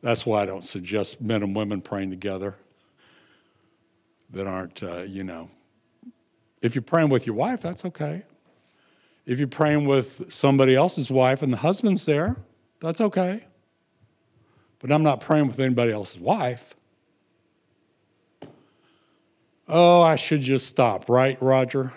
[0.00, 2.56] That's why I don't suggest men and women praying together
[4.30, 5.50] that aren't, uh, you know.
[6.62, 8.24] If you're praying with your wife, that's okay.
[9.24, 12.36] If you're praying with somebody else's wife and the husband's there,
[12.80, 13.46] that's okay.
[14.84, 16.74] But I'm not praying with anybody else's wife.
[19.66, 21.94] Oh, I should just stop, right, Roger?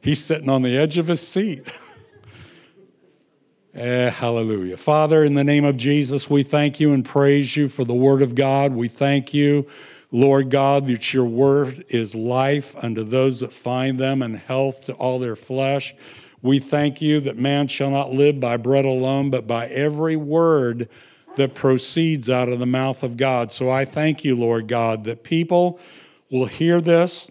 [0.00, 1.62] He's sitting on the edge of his seat.
[3.74, 4.76] eh, hallelujah.
[4.76, 8.20] Father, in the name of Jesus, we thank you and praise you for the word
[8.20, 8.72] of God.
[8.72, 9.64] We thank you,
[10.10, 14.94] Lord God, that your word is life unto those that find them and health to
[14.94, 15.94] all their flesh.
[16.42, 20.88] We thank you that man shall not live by bread alone, but by every word
[21.36, 23.52] that proceeds out of the mouth of God.
[23.52, 25.80] So I thank you, Lord God, that people
[26.30, 27.30] will hear this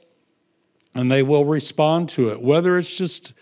[0.93, 3.34] and they will respond to it, whether it's just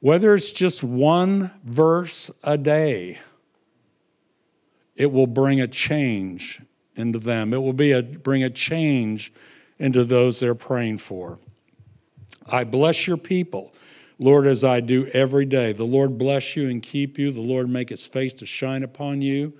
[0.00, 3.18] whether it's just one verse a day.
[4.96, 6.60] It will bring a change
[6.94, 7.54] into them.
[7.54, 9.32] It will be a, bring a change
[9.78, 11.38] into those they're praying for.
[12.52, 13.72] I bless your people,
[14.18, 15.72] Lord, as I do every day.
[15.72, 17.30] The Lord bless you and keep you.
[17.32, 19.52] The Lord make his face to shine upon you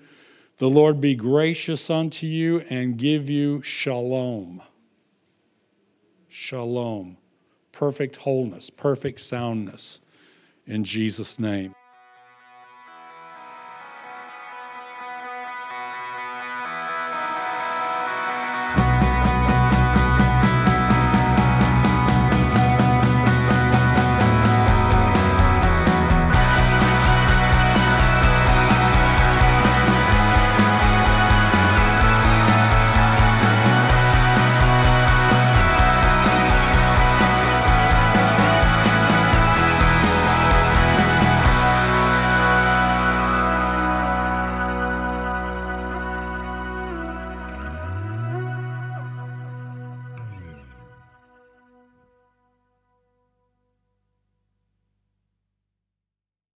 [0.59, 4.63] the Lord be gracious unto you and give you shalom.
[6.29, 7.17] Shalom.
[7.73, 10.01] Perfect wholeness, perfect soundness.
[10.67, 11.75] In Jesus' name.